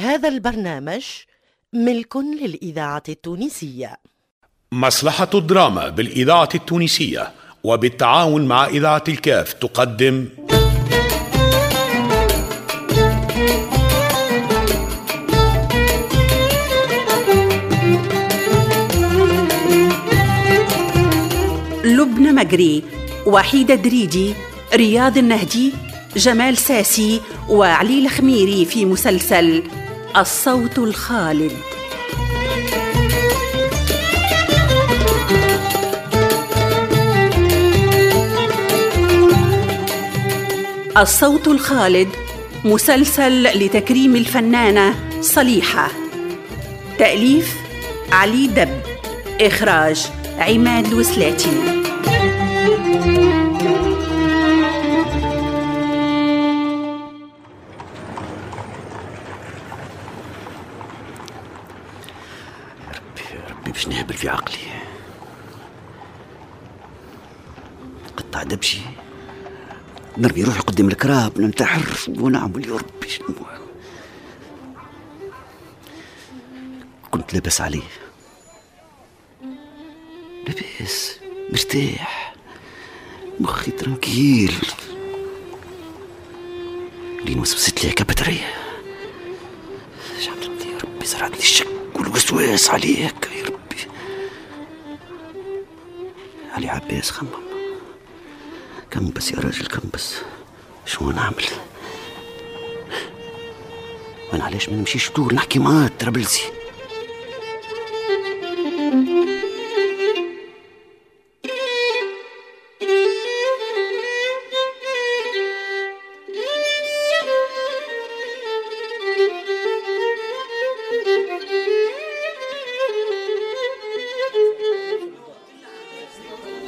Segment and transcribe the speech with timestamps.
[0.00, 1.04] هذا البرنامج
[1.72, 3.96] ملك للإذاعة التونسية.
[4.72, 7.32] مصلحة الدراما بالإذاعة التونسية
[7.64, 10.28] وبالتعاون مع إذاعة الكاف تقدم.
[21.84, 22.82] لبنى مجري
[23.26, 24.34] وحيدة دريدي
[24.74, 25.72] رياض النهدي
[26.16, 29.62] جمال ساسي وعلي الخميري في مسلسل
[30.16, 31.52] الصوت الخالد.
[40.96, 42.08] الصوت الخالد
[42.64, 45.88] مسلسل لتكريم الفنانة صليحة.
[46.98, 47.54] تأليف
[48.12, 48.80] علي دب.
[49.40, 50.06] إخراج
[50.38, 51.80] عماد الوسلاتي
[63.72, 64.58] باش نهبل في عقلي.
[68.16, 68.80] قطع دبشي.
[70.18, 71.98] نرمي روحي قدام الكراب ننتحر.
[72.08, 73.34] ونعمل يا ربي شنو
[77.10, 77.88] كنت لاباس عليه.
[80.46, 81.16] لاباس
[81.50, 82.34] مرتاح.
[83.40, 84.54] مخي ترنكيل
[87.24, 88.54] لين وسوست لي كبترية
[90.20, 93.19] شعرت يا ربي زرعت لي الشك والوسواس عليك.
[96.60, 97.28] علي عباس خمم
[98.90, 100.14] كم بس يا راجل كم بس.
[100.86, 101.44] شو نعمل؟
[104.32, 106.42] وأنا علاش ما نمشيش دور؟ نحكي معاه ترابلسي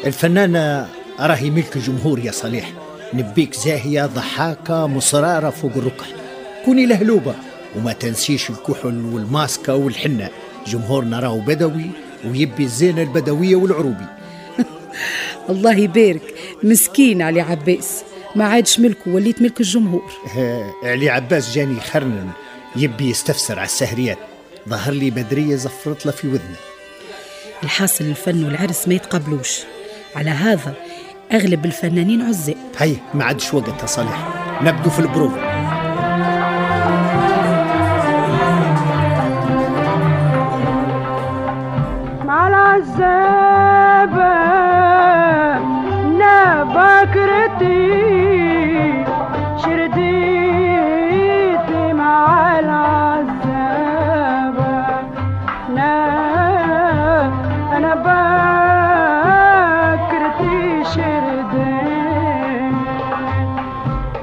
[0.07, 0.89] الفنانة
[1.21, 2.73] راهي ملك الجمهور يا صالح
[3.15, 6.07] نبيك زاهية ضحاكة مصرارة فوق الركح.
[6.65, 7.35] كوني لهلوبة
[7.77, 10.29] وما تنسيش الكحل والماسكة والحنة.
[10.67, 11.91] جمهورنا راهو بدوي
[12.25, 14.07] ويبي الزينة البدوية والعروبي.
[15.51, 16.35] الله يبارك.
[16.63, 18.03] مسكين علي عباس.
[18.37, 20.13] ما عادش ملكه وليت ملك الجمهور.
[20.85, 22.31] علي عباس جاني خرنن.
[22.77, 24.19] يبي يستفسر على السهريات.
[24.69, 26.57] ظهر لي بدرية زفرت له في وذنه
[27.63, 29.61] الحاصل الفن والعرس ما يتقابلوش
[30.17, 30.75] على هذا
[31.33, 34.29] أغلب الفنانين عزاء هيا ما عادش وقت يا صالح.
[34.63, 35.33] نبدو في البروف
[42.25, 44.42] مع العزابة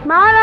[0.10, 0.39] Mom,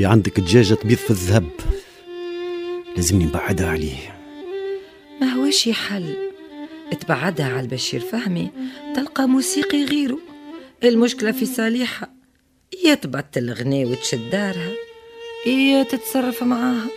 [0.00, 1.48] قال لي عندك دجاجة تبيض في الذهب.
[2.96, 3.96] لازمني نبعدها عليه.
[5.20, 6.14] ما هو شي حل؟
[7.00, 8.50] تبعدها على البشير فهمي
[8.96, 10.18] تلقى موسيقي غيره.
[10.84, 12.10] المشكلة في صالحة
[12.84, 14.72] يا تبطل غني وتشد دارها
[15.46, 16.88] يا تتصرف معاها.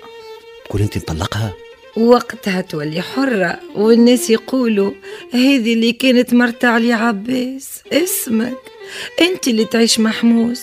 [0.66, 1.54] تقول أنت نطلقها؟
[1.98, 4.92] وقتها تولي حرة والناس يقولوا
[5.34, 8.58] هذه اللي كانت مرت علي عباس اسمك
[9.22, 10.62] أنت اللي تعيش محموس.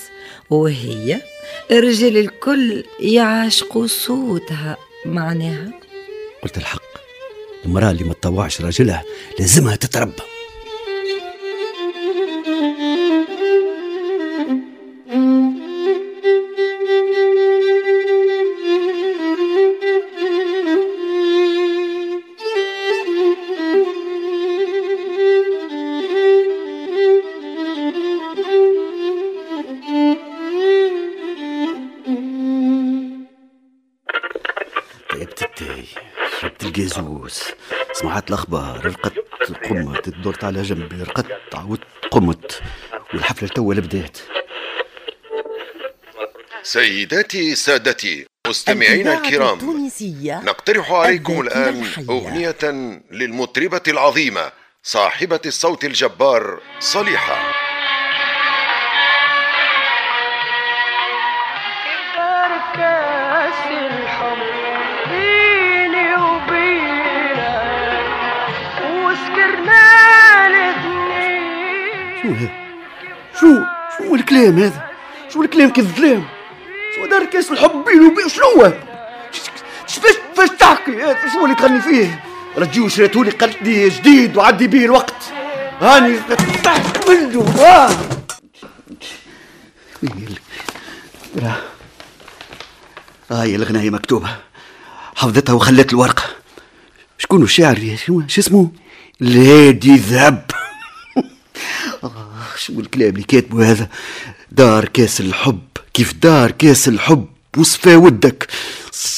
[0.50, 1.20] وهي
[1.70, 4.76] الرجال الكل يعاشقوا صوتها
[5.06, 5.72] معناها؟
[6.42, 6.82] قلت الحق.
[7.64, 9.04] المرأة اللي ما تطوعش راجلها
[9.38, 10.22] لازمها تتربى.
[38.20, 39.24] سمعت الأخبار رقدت
[39.68, 42.62] قمت دورت على جنبي رقدت عودت قمت
[43.14, 44.18] والحفلة توا بدات
[46.62, 52.08] سيداتي سادتي مستمعينا الكرام التونسية نقترح عليكم الآن الحية.
[52.08, 52.56] أغنية
[53.10, 54.52] للمطربة العظيمة
[54.82, 57.52] صاحبة الصوت الجبار صليحة
[72.30, 72.50] شو هذا
[73.40, 73.64] شو؟
[73.98, 74.90] شو الكلام هذا؟
[75.32, 76.24] شو الكلام كالظلام
[76.96, 78.72] شو دار كاس الحب بيني وبين شنو؟ هو
[79.86, 82.24] فاش فاش تحكي؟ هذا شو اللي تغني فيه؟
[82.56, 85.14] رجيو شريتولي قلبي جديد وعدي بيه الوقت.
[85.80, 86.18] هاني
[86.64, 87.90] تحت منه آه.
[91.36, 91.56] راه.
[93.30, 94.28] هاي الغناية مكتوبة.
[95.16, 96.24] حفظتها وخلت الورقة.
[97.18, 98.70] شكون الشاعر شو اسمه؟
[99.22, 100.50] الهادي ذهب.
[102.04, 103.88] آه شو الكلام اللي كاتبه هذا؟
[104.50, 105.60] دار كاس الحب.
[105.94, 107.26] كيف دار كاس الحب؟
[107.56, 108.48] وصفى ودك.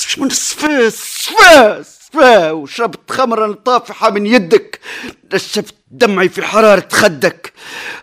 [0.07, 4.81] شو الصفا صفا صفا وشربت خمرا طافحة من يدك.
[5.35, 7.53] نشفت دمعي في حرارة خدك.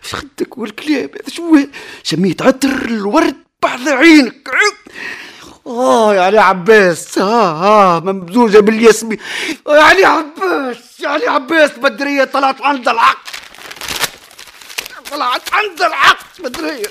[0.02, 1.58] خدك والكلام هذا شو؟
[2.02, 4.50] شميت عطر الورد بعد عينك.
[5.66, 7.18] آه يعني عباس.
[7.18, 9.18] آه آه ممزوجة بالياسمين
[9.68, 13.30] يعني عباس يعني عباس بدرية طلعت عند العقل.
[15.10, 16.86] طلعت عند العقل بدرية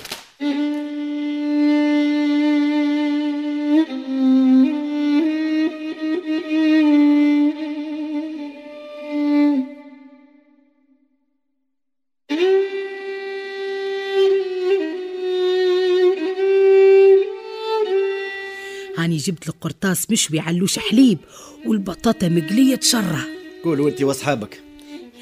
[18.97, 21.17] هاني جبت لك قرطاس مشوي علوش حليب
[21.65, 23.27] والبطاطا مقلية تشره
[23.63, 24.61] قولوا انت وأصحابك.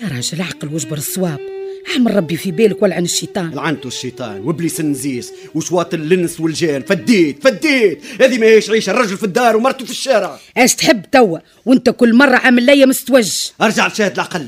[0.01, 1.56] يا راجل عقل واجبر الصواب.
[1.87, 3.51] احمل ربي في بالك ولعن الشيطان.
[3.51, 8.01] لعنتوا الشيطان وابليس النزيس وشواط الانس والجان فديت فديت.
[8.21, 8.91] هذه ما هيش عيشة.
[8.91, 10.39] الرجل في الدار ومرته في الشارع.
[10.57, 13.31] إيش تحب توا؟ وانت كل مرة عامل ليا مستوج.
[13.61, 14.47] أرجع لشاهد العقل.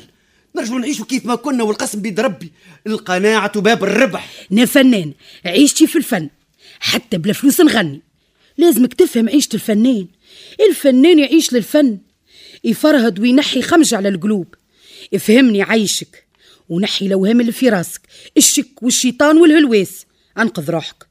[0.55, 2.51] نرجعوا نعيشوا كيف ما كنا والقسم بيد ربي.
[2.87, 4.29] القناعة باب الربح.
[4.51, 5.13] أنا فنان
[5.45, 6.29] عيشتي في الفن.
[6.79, 8.01] حتى بلا فلوس نغني.
[8.57, 10.07] لازمك تفهم عيشة الفنان.
[10.69, 11.97] الفنان يعيش للفن.
[12.63, 14.55] يفرهد وينحي خمج على القلوب.
[15.13, 16.28] افهمني عيشك
[16.69, 18.01] ونحي الاوهام اللي في راسك.
[18.37, 20.05] الشك والشيطان والهلواس
[20.37, 21.07] أنقذ روحك.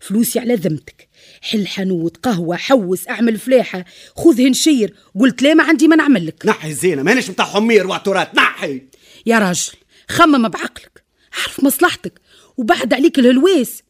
[0.00, 1.08] فلوسي على ذمتك.
[1.40, 3.84] حل حانوت قهوة حوس أعمل فلاحة.
[4.16, 8.34] خذ هنشير قلت لا ما عندي ما نعمل لك؟ نحي الزينة مانيش بتاع حمير واعتورات
[8.34, 8.82] نحي.
[9.26, 9.72] يا راجل
[10.08, 11.04] خمم بعقلك.
[11.32, 12.20] عرف مصلحتك.
[12.56, 13.82] وبعد عليك الهلواس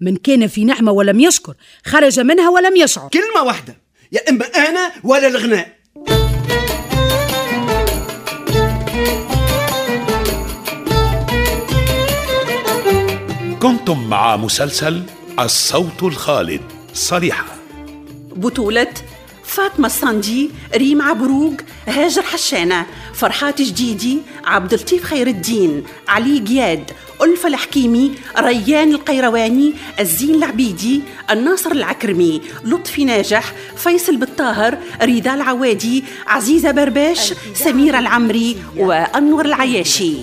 [0.00, 3.08] من كان في نعمة ولم يشكر خرج منها ولم يشعر.
[3.08, 3.76] كلمة واحدة.
[4.12, 5.79] يا إما أنا ولا الغناء.
[13.62, 15.02] كنتم مع مسلسل
[15.38, 16.60] الصوت الخالد
[16.94, 17.44] صريحة.
[18.36, 18.88] بطولة
[19.44, 21.54] فاطمة الصندي ريم عبروق
[21.86, 26.90] هاجر حشانة فرحات جديدي عبد اللطيف خير الدين علي جياد
[27.22, 36.70] ألفة الحكيمي ريان القيرواني الزين العبيدي الناصر العكرمي لطفي ناجح فيصل بالطاهر رضا العوادي عزيزة
[36.70, 40.16] برباش سميرة العمري وأنور العياشي.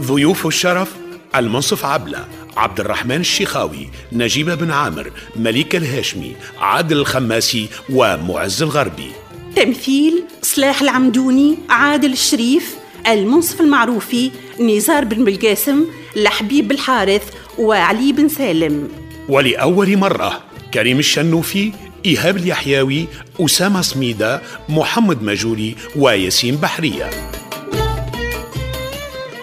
[0.00, 0.92] ضيوف الشرف
[1.36, 9.10] المنصف عبلة عبد الرحمن الشيخاوي نجيبة بن عامر مليك الهاشمي عادل الخماسي ومعز الغربي.
[9.56, 12.74] تمثيل صلاح العمدوني عادل الشريف
[13.06, 14.30] المنصف المعروفي
[14.60, 15.84] نزار بن بالقاسم
[16.16, 17.22] لحبيب الحارث
[17.58, 18.88] وعلي بن سالم.
[19.28, 20.42] ولأول مرة
[20.74, 21.72] كريم الشنوفي
[22.06, 23.06] إيهاب اليحيوي
[23.40, 27.10] أسامة سميدة محمد مجولي وياسين بحرية.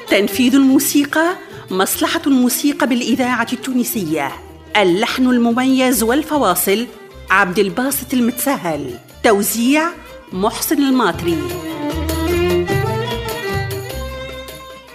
[0.10, 1.36] تنفيذ الموسيقى
[1.72, 4.32] مصلحة الموسيقى بالإذاعة التونسية.
[4.78, 6.88] اللحن المميز والفواصل
[7.30, 9.84] عبد الباسط المتسهل توزيع
[10.34, 11.38] محسن الماطري.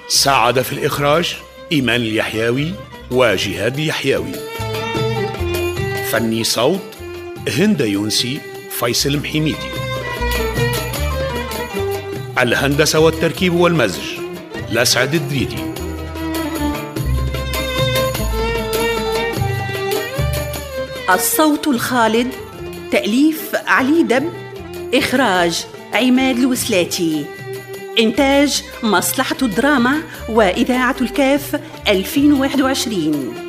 [0.08, 1.36] ساعد في الإخراج
[1.72, 2.72] إيمان اليحيوي
[3.10, 4.32] وجهاد اليحيوي
[6.10, 6.80] فني صوت
[7.48, 8.40] هند يونسي
[8.70, 9.70] فيصل محميدي
[12.38, 14.02] الهندسة والتركيب والمزج
[14.70, 15.75] لسعد الدريدي.
[21.10, 22.32] الصوت الخالد
[22.92, 24.32] تأليف علي دب
[24.94, 27.24] إخراج عماد الوسلاتي.
[27.98, 33.45] إنتاج مصلحة الدراما وإذاعة الكاف 2021